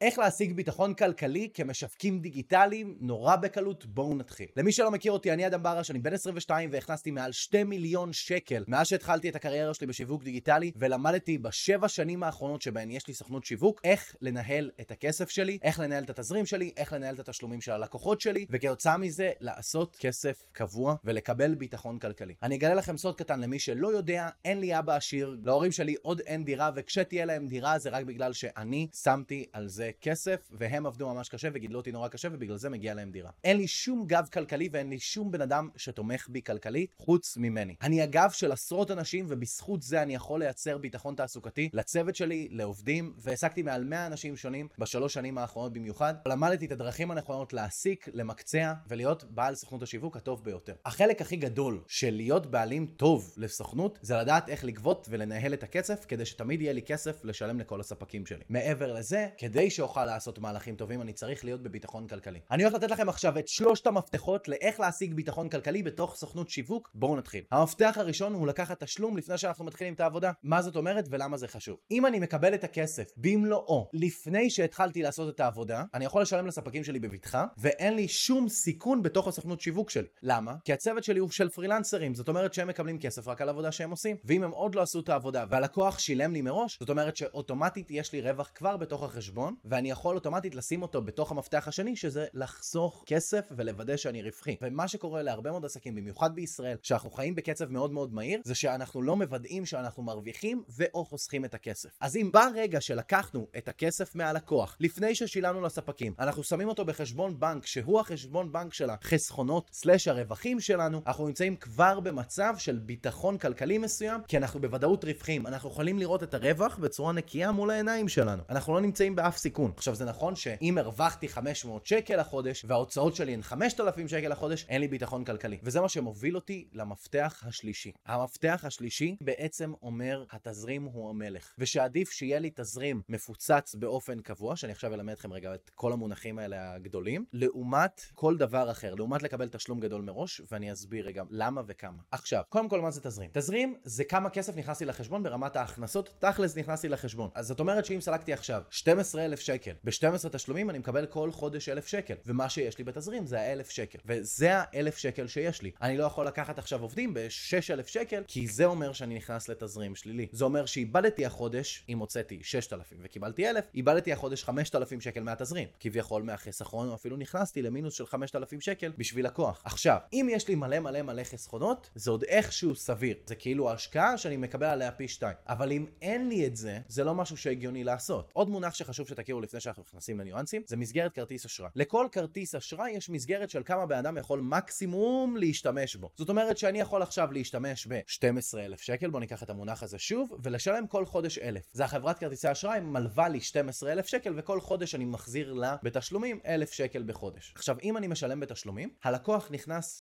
איך 0.00 0.18
להשיג 0.18 0.52
ביטחון 0.52 0.94
כלכלי 0.94 1.48
כמשווקים 1.54 2.20
דיגיטליים, 2.20 2.96
נורא 3.00 3.36
בקלות, 3.36 3.86
בואו 3.86 4.14
נתחיל. 4.14 4.46
למי 4.56 4.72
שלא 4.72 4.90
מכיר 4.90 5.12
אותי, 5.12 5.32
אני 5.32 5.46
אדם 5.46 5.62
ברש, 5.62 5.90
אני 5.90 5.98
בן 5.98 6.12
22 6.12 6.70
והכנסתי 6.72 7.10
מעל 7.10 7.32
2 7.32 7.68
מיליון 7.68 8.12
שקל 8.12 8.64
מאז 8.68 8.86
שהתחלתי 8.86 9.28
את 9.28 9.36
הקריירה 9.36 9.74
שלי 9.74 9.86
בשיווק 9.86 10.24
דיגיטלי, 10.24 10.72
ולמדתי 10.76 11.38
בשבע 11.38 11.88
שנים 11.88 12.22
האחרונות 12.22 12.62
שבהן 12.62 12.90
יש 12.90 13.08
לי 13.08 13.14
סוכנות 13.14 13.44
שיווק, 13.44 13.80
איך 13.84 14.16
לנהל 14.20 14.70
את 14.80 14.90
הכסף 14.90 15.30
שלי, 15.30 15.58
איך 15.62 15.80
לנהל 15.80 16.04
את 16.04 16.10
התזרים 16.10 16.46
שלי, 16.46 16.72
איך 16.76 16.92
לנהל 16.92 17.14
את 17.14 17.28
התשלומים 17.28 17.60
של 17.60 17.72
הלקוחות 17.72 18.20
שלי, 18.20 18.46
וכתוצאה 18.50 18.96
מזה 18.96 19.30
לעשות 19.40 19.96
כסף 19.96 20.42
קבוע 20.52 20.94
ולקבל 21.04 21.54
ביטחון 21.54 21.98
כלכלי. 21.98 22.34
אני 22.42 22.56
אגלה 22.56 22.74
לכם 22.74 22.96
סוד 22.96 23.16
קטן 23.16 23.40
למי 23.40 23.58
שלא 23.58 23.88
יודע, 23.88 24.28
אין 24.44 24.60
לי 24.60 24.78
אבא 24.78 24.96
עשיר, 24.96 25.36
להורים 25.42 25.72
שלי 25.72 25.94
עוד 26.02 26.20
אין 26.20 26.44
דירה, 26.44 26.70
וכשתהיה 26.76 27.24
להם 27.24 27.46
דירה 27.46 27.78
זה 27.78 27.90
רק 27.90 28.04
בגלל 28.04 28.32
שאני 28.32 28.88
שמתי 29.02 29.46
על 29.52 29.68
זה 29.68 29.87
כסף, 30.00 30.48
והם 30.50 30.86
עבדו 30.86 31.14
ממש 31.14 31.28
קשה 31.28 31.48
וגידלו 31.52 31.78
אותי 31.78 31.92
נורא 31.92 32.08
קשה, 32.08 32.28
ובגלל 32.32 32.56
זה 32.56 32.70
מגיע 32.70 32.94
להם 32.94 33.10
דירה. 33.10 33.30
אין 33.44 33.56
לי 33.56 33.66
שום 33.68 34.06
גב 34.06 34.28
כלכלי 34.32 34.68
ואין 34.72 34.90
לי 34.90 34.98
שום 34.98 35.30
בן 35.30 35.40
אדם 35.40 35.68
שתומך 35.76 36.28
בי 36.28 36.42
כלכלית, 36.42 36.94
חוץ 36.98 37.36
ממני. 37.36 37.74
אני 37.82 38.02
הגב 38.02 38.30
של 38.30 38.52
עשרות 38.52 38.90
אנשים, 38.90 39.26
ובזכות 39.28 39.82
זה 39.82 40.02
אני 40.02 40.14
יכול 40.14 40.40
לייצר 40.40 40.78
ביטחון 40.78 41.14
תעסוקתי 41.14 41.70
לצוות 41.72 42.16
שלי, 42.16 42.48
לעובדים, 42.50 43.14
והעסקתי 43.18 43.62
מעל 43.62 43.84
100 43.84 44.06
אנשים 44.06 44.36
שונים 44.36 44.68
בשלוש 44.78 45.14
שנים 45.14 45.38
האחרונות 45.38 45.72
במיוחד. 45.72 46.14
למדתי 46.26 46.66
את 46.66 46.72
הדרכים 46.72 47.10
הנכונות 47.10 47.52
להעסיק, 47.52 48.08
למקצע 48.12 48.72
ולהיות 48.88 49.24
בעל 49.24 49.54
סוכנות 49.54 49.82
השיווק 49.82 50.16
הטוב 50.16 50.44
ביותר. 50.44 50.74
החלק 50.86 51.20
הכי 51.20 51.36
גדול 51.36 51.80
של 51.86 52.10
להיות 52.10 52.46
בעלים 52.46 52.86
טוב 52.86 53.34
לסוכנות, 53.36 53.98
זה 54.02 54.16
לדעת 54.16 54.48
איך 54.48 54.64
לגבות 54.64 55.06
ולנהל 55.10 55.54
את 55.54 55.62
הכסף, 55.62 56.04
כדי 56.08 56.24
שתמיד 56.24 56.62
יהיה 56.62 56.72
לי 56.72 56.82
כסף 56.82 57.24
לשלם 57.24 57.60
לכל 57.60 57.80
הספקים 57.80 58.26
שלי. 58.26 58.44
מעבר 58.48 58.92
לזה, 58.92 59.28
כדי 59.38 59.70
שאוכל 59.78 60.04
לעשות 60.04 60.38
מהלכים 60.38 60.76
טובים, 60.76 61.02
אני 61.02 61.12
צריך 61.12 61.44
להיות 61.44 61.62
בביטחון 61.62 62.06
כלכלי. 62.06 62.40
אני 62.50 62.64
הולך 62.64 62.74
לתת 62.74 62.90
לכם 62.90 63.08
עכשיו 63.08 63.38
את 63.38 63.48
שלושת 63.48 63.86
המפתחות 63.86 64.48
לאיך 64.48 64.80
להשיג 64.80 65.14
ביטחון 65.14 65.48
כלכלי 65.48 65.82
בתוך 65.82 66.16
סוכנות 66.16 66.50
שיווק. 66.50 66.90
בואו 66.94 67.16
נתחיל. 67.16 67.44
המפתח 67.50 67.94
הראשון 67.96 68.34
הוא 68.34 68.46
לקחת 68.46 68.82
תשלום 68.82 69.16
לפני 69.16 69.38
שאנחנו 69.38 69.64
מתחילים 69.64 69.94
את 69.94 70.00
העבודה. 70.00 70.32
מה 70.42 70.62
זאת 70.62 70.76
אומרת 70.76 71.04
ולמה 71.10 71.36
זה 71.36 71.48
חשוב. 71.48 71.76
אם 71.90 72.06
אני 72.06 72.18
מקבל 72.18 72.54
את 72.54 72.64
הכסף 72.64 73.04
במלואו 73.16 73.90
לפני 73.92 74.50
שהתחלתי 74.50 75.02
לעשות 75.02 75.34
את 75.34 75.40
העבודה, 75.40 75.84
אני 75.94 76.04
יכול 76.04 76.22
לשלם 76.22 76.46
לספקים 76.46 76.84
שלי 76.84 76.98
בבטחה, 76.98 77.46
ואין 77.58 77.94
לי 77.94 78.08
שום 78.08 78.48
סיכון 78.48 79.02
בתוך 79.02 79.28
הסוכנות 79.28 79.60
שיווק 79.60 79.90
שלי. 79.90 80.06
למה? 80.22 80.54
כי 80.64 80.72
הצוות 80.72 81.04
שלי 81.04 81.20
הוא 81.20 81.30
של 81.30 81.48
פרילנסרים, 81.48 82.14
זאת 82.14 82.28
אומרת 82.28 82.54
שהם 82.54 82.68
מקבלים 82.68 82.98
כסף 82.98 83.28
רק 83.28 83.40
על 83.40 83.48
עבודה 83.48 83.72
שהם 83.72 83.90
עושים. 83.90 84.16
ואם 84.24 84.44
הם 84.44 84.50
עוד 84.50 84.74
לא 84.74 84.82
עשו 84.82 85.00
את 85.00 85.08
העבודה 85.08 85.44
והלקוח 85.50 85.98
שילם 85.98 86.32
לי 86.32 86.42
מראש, 86.42 86.78
זאת 86.80 86.90
אומרת 86.90 87.16
שאוטומטית 87.16 87.90
יש 87.90 88.12
לי 88.12 88.20
רווח 88.20 88.50
כבר 88.54 88.76
בתוך 88.76 89.02
החשבון, 89.02 89.54
ואני 89.68 89.90
יכול 89.90 90.14
אוטומטית 90.14 90.54
לשים 90.54 90.82
אותו 90.82 91.02
בתוך 91.02 91.30
המפתח 91.30 91.68
השני, 91.68 91.96
שזה 91.96 92.26
לחסוך 92.34 93.04
כסף 93.06 93.48
ולוודא 93.56 93.96
שאני 93.96 94.22
רווחי. 94.22 94.56
ומה 94.62 94.88
שקורה 94.88 95.22
להרבה 95.22 95.50
מאוד 95.50 95.64
עסקים, 95.64 95.94
במיוחד 95.94 96.34
בישראל, 96.34 96.76
שאנחנו 96.82 97.10
חיים 97.10 97.34
בקצב 97.34 97.70
מאוד 97.70 97.92
מאוד 97.92 98.14
מהיר, 98.14 98.40
זה 98.44 98.54
שאנחנו 98.54 99.02
לא 99.02 99.16
מוודאים 99.16 99.66
שאנחנו 99.66 100.02
מרוויחים 100.02 100.62
ו/או 100.78 101.04
חוסכים 101.04 101.44
את 101.44 101.54
הכסף. 101.54 101.88
אז 102.00 102.16
אם 102.16 102.30
ברגע 102.32 102.80
שלקחנו 102.80 103.46
את 103.58 103.68
הכסף 103.68 104.14
מהלקוח, 104.14 104.76
לפני 104.80 105.14
ששילמנו 105.14 105.62
לספקים, 105.62 106.14
אנחנו 106.18 106.42
שמים 106.42 106.68
אותו 106.68 106.84
בחשבון 106.84 107.40
בנק, 107.40 107.66
שהוא 107.66 108.00
החשבון 108.00 108.52
בנק 108.52 108.74
של 108.74 108.90
החסכונות 108.90 109.70
סלש 109.72 110.08
הרווחים 110.08 110.60
שלנו, 110.60 111.02
אנחנו 111.06 111.26
נמצאים 111.26 111.56
כבר 111.56 112.00
במצב 112.00 112.54
של 112.58 112.78
ביטחון 112.78 113.38
כלכלי 113.38 113.78
מסוים, 113.78 114.20
כי 114.28 114.36
אנחנו 114.36 114.60
בוודאות 114.60 115.04
רווחים. 115.04 115.46
אנחנו 115.46 115.70
יכולים 115.70 115.98
לראות 115.98 116.22
את 116.22 116.34
הרווח 116.34 116.78
בצורה 116.78 117.12
נקייה 117.12 117.52
מול 117.52 117.70
העיניים 117.70 118.08
שלנו. 118.08 118.42
אנחנו 118.50 118.74
לא 118.74 118.80
נמצאים 118.80 119.16
באף 119.16 119.36
סיכון. 119.36 119.57
עכשיו 119.76 119.94
זה 119.94 120.04
נכון 120.04 120.36
שאם 120.36 120.78
הרווחתי 120.78 121.28
500 121.28 121.86
שקל 121.86 122.20
לחודש 122.20 122.64
וההוצאות 122.68 123.14
שלי 123.14 123.34
הן 123.34 123.42
5,000 123.42 124.08
שקל 124.08 124.28
לחודש, 124.28 124.66
אין 124.68 124.80
לי 124.80 124.88
ביטחון 124.88 125.24
כלכלי. 125.24 125.58
וזה 125.62 125.80
מה 125.80 125.88
שמוביל 125.88 126.36
אותי 126.36 126.68
למפתח 126.72 127.42
השלישי. 127.46 127.92
המפתח 128.06 128.62
השלישי 128.66 129.16
בעצם 129.20 129.72
אומר 129.82 130.24
התזרים 130.30 130.84
הוא 130.84 131.10
המלך. 131.10 131.54
ושעדיף 131.58 132.10
שיהיה 132.10 132.38
לי 132.38 132.50
תזרים 132.54 133.02
מפוצץ 133.08 133.74
באופן 133.74 134.20
קבוע, 134.20 134.56
שאני 134.56 134.72
עכשיו 134.72 134.94
אלמד 134.94 135.12
אתכם 135.12 135.32
רגע 135.32 135.54
את 135.54 135.70
כל 135.74 135.92
המונחים 135.92 136.38
האלה 136.38 136.74
הגדולים, 136.74 137.24
לעומת 137.32 138.02
כל 138.14 138.36
דבר 138.36 138.70
אחר, 138.70 138.94
לעומת 138.94 139.22
לקבל 139.22 139.48
תשלום 139.48 139.80
גדול 139.80 140.02
מראש, 140.02 140.40
ואני 140.50 140.72
אסביר 140.72 141.06
רגע 141.06 141.22
למה 141.30 141.62
וכמה. 141.66 141.98
עכשיו, 142.10 142.42
קודם 142.48 142.68
כל 142.68 142.80
מה 142.80 142.90
זה 142.90 143.00
תזרים? 143.00 143.30
תזרים 143.32 143.74
זה 143.84 144.04
כמה 144.04 144.30
כסף 144.30 144.56
נכנס 144.56 144.80
לי 144.80 144.86
לחשבון 144.86 145.22
ברמת 145.22 145.56
ההכנסות, 145.56 146.14
תכלס 146.18 146.56
נכנס 146.56 146.82
לי 146.82 146.88
לחשבון. 146.88 147.30
אז 147.34 147.46
זאת 147.46 147.60
אומרת 147.60 147.84
שאם 147.84 148.00
סלקתי 148.00 148.32
עכשיו 148.32 148.62
12,000 148.70 149.40
שקל, 149.48 149.72
ב-12 149.84 150.28
תשלומים 150.28 150.70
אני 150.70 150.78
מקבל 150.78 151.06
כל 151.06 151.32
חודש 151.32 151.68
1,000 151.68 151.86
שקל, 151.86 152.14
ומה 152.26 152.48
שיש 152.48 152.78
לי 152.78 152.84
בתזרים 152.84 153.26
זה 153.26 153.40
ה-1,000 153.40 153.70
שקל, 153.70 153.98
וזה 154.06 154.56
ה-1,000 154.56 154.96
שקל 154.96 155.26
שיש 155.26 155.62
לי. 155.62 155.70
אני 155.82 155.96
לא 155.96 156.04
יכול 156.04 156.26
לקחת 156.26 156.58
עכשיו 156.58 156.82
עובדים 156.82 157.14
ב-6,000 157.14 157.86
שקל, 157.86 158.22
כי 158.26 158.46
זה 158.46 158.64
אומר 158.64 158.92
שאני 158.92 159.16
נכנס 159.16 159.48
לתזרים 159.48 159.94
שלילי. 159.94 160.26
זה 160.32 160.44
אומר 160.44 160.66
שאיבדתי 160.66 161.26
החודש, 161.26 161.84
אם 161.88 161.98
הוצאתי 161.98 162.40
6,000 162.42 162.98
וקיבלתי 163.02 163.50
1,000, 163.50 163.64
איבדתי 163.74 164.12
החודש 164.12 164.44
5,000 164.44 165.00
שקל 165.00 165.22
מהתזרים. 165.22 165.68
כביכול 165.80 166.22
מהחסכון, 166.22 166.88
או 166.88 166.94
אפילו 166.94 167.16
נכנסתי 167.16 167.62
למינוס 167.62 167.94
של 167.94 168.06
5,000 168.06 168.60
שקל 168.60 168.92
בשביל 168.98 169.26
לקוח. 169.26 169.62
עכשיו, 169.64 169.98
אם 170.12 170.28
יש 170.30 170.48
לי 170.48 170.54
מלא 170.54 170.78
מלא 170.78 171.02
מלא 171.02 171.24
חסכונות, 171.24 171.90
זה 171.94 172.10
עוד 172.10 172.22
איכשהו 172.22 172.74
סביר. 172.74 173.16
זה 173.26 173.34
כאילו 173.34 173.70
ההשקעה 173.70 174.18
שאני 174.18 174.36
מקבל 174.36 174.66
עליה 174.66 174.90
פי 174.90 175.08
2. 175.08 175.34
אבל 175.46 175.72
אם 175.72 175.86
אין 176.02 176.28
לי 176.28 176.46
את 176.46 176.56
זה, 176.56 176.78
זה 176.88 177.04
לא 177.04 177.14
משהו 177.14 177.36
שהגיוני 177.36 177.84
לעשות. 177.84 178.30
עוד 178.32 178.48
מונח 178.48 178.74
שחשוב 178.74 179.08
שתכירו 179.28 179.40
לפני 179.40 179.60
שאנחנו 179.60 179.82
נכנסים 179.82 180.20
לניואנסים, 180.20 180.62
זה 180.66 180.76
מסגרת 180.76 181.12
כרטיס 181.12 181.44
אשראי. 181.44 181.70
לכל 181.74 182.08
כרטיס 182.12 182.54
אשראי 182.54 182.90
יש 182.90 183.10
מסגרת 183.10 183.50
של 183.50 183.62
כמה 183.64 183.86
בן 183.86 183.98
אדם 183.98 184.16
יכול 184.16 184.40
מקסימום 184.40 185.36
להשתמש 185.36 185.96
בו. 185.96 186.10
זאת 186.16 186.28
אומרת 186.28 186.58
שאני 186.58 186.80
יכול 186.80 187.02
עכשיו 187.02 187.32
להשתמש 187.32 187.86
ב-12,000 187.86 188.76
שקל, 188.76 189.10
בואו 189.10 189.20
ניקח 189.20 189.42
את 189.42 189.50
המונח 189.50 189.82
הזה 189.82 189.98
שוב, 189.98 190.32
ולשלם 190.42 190.86
כל 190.86 191.06
חודש 191.06 191.38
1,000. 191.38 191.70
זה 191.72 191.84
החברת 191.84 192.18
כרטיסי 192.18 192.52
אשראי 192.52 192.80
מלווה 192.80 193.28
לי 193.28 193.40
12,000 193.40 194.06
שקל, 194.06 194.34
וכל 194.38 194.60
חודש 194.60 194.94
אני 194.94 195.04
מחזיר 195.04 195.52
לה 195.52 195.76
בתשלומים 195.82 196.40
1,000 196.46 196.72
שקל 196.72 197.02
בחודש. 197.02 197.52
עכשיו, 197.56 197.76
אם 197.82 197.96
אני 197.96 198.06
משלם 198.06 198.40
בתשלומים, 198.40 198.90
הלקוח 199.04 199.50
נכנס 199.50 200.02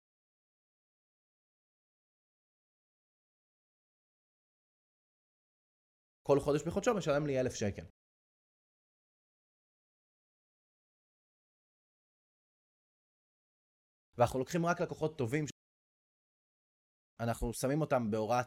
כל 6.23 6.41
חודש 6.41 6.62
בחודשו 6.62 6.95
משלם 6.95 7.27
לי 7.27 7.41
1,000 7.41 7.55
שקל. 7.55 7.85
ואנחנו 14.19 14.38
לוקחים 14.38 14.66
רק 14.66 14.80
לקוחות 14.80 15.19
טובים, 15.19 15.44
אנחנו 17.20 17.52
שמים 17.52 17.80
אותם 17.80 18.10
בהוראת... 18.10 18.47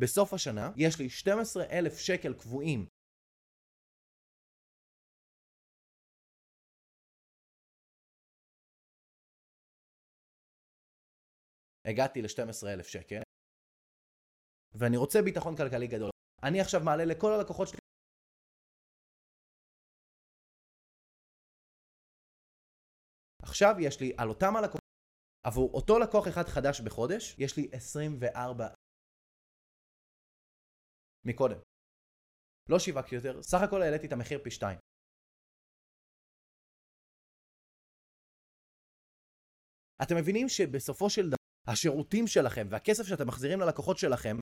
בסוף 0.00 0.32
השנה 0.34 0.66
יש 0.76 0.98
לי 1.00 1.10
12,000 1.10 1.98
שקל 1.98 2.32
קבועים 2.40 2.86
הגעתי 11.88 12.22
ל-12,000 12.22 12.82
שקל, 12.82 13.22
ואני 14.78 14.96
רוצה 14.96 15.18
ביטחון 15.24 15.56
כלכלי 15.56 15.86
גדול. 15.86 16.10
אני 16.42 16.60
עכשיו 16.60 16.80
מעלה 16.84 17.04
לכל 17.04 17.32
הלקוחות 17.32 17.68
שלי 17.68 17.83
עכשיו 23.54 23.74
יש 23.80 24.00
לי 24.00 24.12
על 24.18 24.28
אותם 24.28 24.56
הלקוחות, 24.56 24.88
עבור 25.46 25.70
אותו 25.74 25.98
לקוח 25.98 26.28
אחד 26.28 26.46
חדש 26.54 26.80
בחודש, 26.80 27.38
יש 27.38 27.56
לי 27.56 27.68
24 27.72 28.68
מקודם. 31.24 31.60
לא 32.68 32.78
שיווקתי 32.78 33.14
יותר, 33.14 33.42
סך 33.42 33.58
הכל 33.66 33.82
העליתי 33.82 34.06
את 34.06 34.12
המחיר 34.12 34.38
פי 34.44 34.50
2. 34.50 34.78
אתם 40.02 40.14
מבינים 40.20 40.48
שבסופו 40.48 41.10
של 41.10 41.26
דבר 41.26 41.44
השירותים 41.68 42.26
שלכם 42.26 42.66
והכסף 42.70 43.04
שאתם 43.08 43.28
מחזירים 43.28 43.60
ללקוחות 43.60 43.98
שלכם 43.98 44.36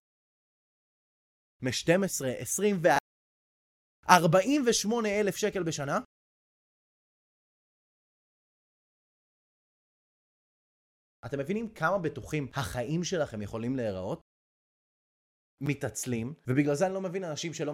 מ-12, 1.63 2.27
20 2.39 2.77
ו... 2.77 2.89
48 4.11 5.09
אלף 5.09 5.37
שקל 5.37 5.63
בשנה 5.63 5.99
אתם 11.27 11.39
מבינים 11.39 11.75
כמה 11.75 11.99
בטוחים 11.99 12.49
החיים 12.55 13.05
שלכם 13.05 13.43
יכולים 13.43 13.77
להיראות? 13.77 14.21
מתעצלים, 15.61 16.35
ובגלל 16.47 16.75
זה 16.75 16.87
אני 16.87 16.95
לא 16.95 17.01
מבין 17.01 17.25
אנשים 17.25 17.55
שלא 17.55 17.73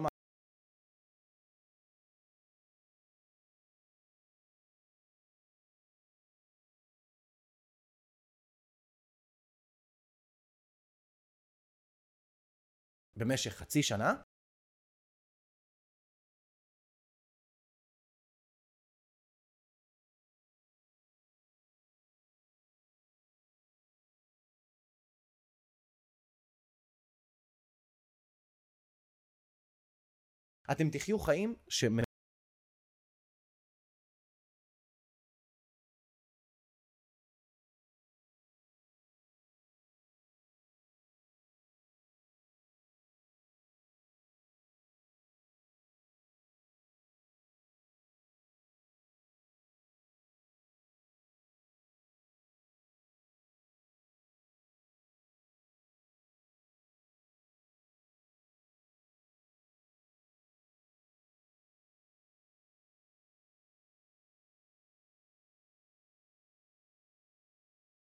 במשך 13.19 13.51
חצי 13.51 13.83
שנה, 13.83 14.13
אתם 30.71 30.89
תחיו 30.89 31.19
חיים 31.19 31.53